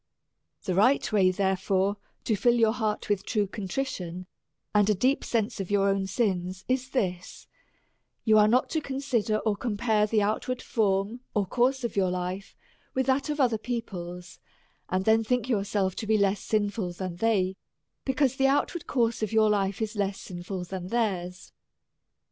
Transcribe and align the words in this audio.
The 0.63 0.73
right 0.73 1.11
way 1.11 1.29
therefore 1.29 1.97
to 2.23 2.35
fill 2.35 2.55
your 2.55 2.71
heart 2.73 3.07
with 3.07 3.23
true 3.23 3.45
contrition, 3.45 4.25
and 4.73 4.89
a 4.89 4.95
deep 4.95 5.23
sense 5.23 5.59
of 5.59 5.69
your 5.69 5.87
own 5.89 6.07
sins, 6.07 6.65
is 6.67 6.89
this: 6.89 7.45
You 8.25 8.39
are 8.39 8.47
not 8.47 8.67
to 8.71 8.81
consider, 8.81 9.37
or 9.37 9.55
compare 9.55 10.07
the 10.07 10.23
out 10.23 10.47
ward 10.47 10.59
form 10.59 11.19
or 11.35 11.45
course 11.45 11.83
of 11.83 11.95
your 11.95 12.09
life 12.09 12.55
with 12.95 13.05
that 13.05 13.29
of 13.29 13.39
other 13.39 13.59
peo 13.59 13.81
ple's, 13.81 14.39
and 14.89 15.05
then 15.05 15.23
think 15.23 15.47
yourself 15.47 15.95
to 15.97 16.07
be 16.07 16.17
less 16.17 16.39
sinful 16.41 16.93
than 16.93 17.17
they, 17.17 17.55
because 18.03 18.37
the 18.37 18.47
outward 18.47 18.87
course 18.87 19.21
of 19.21 19.31
your 19.31 19.51
life 19.51 19.83
is 19.83 19.95
less 19.95 20.19
sinful 20.19 20.63
than 20.63 20.87
theirs. 20.87 21.53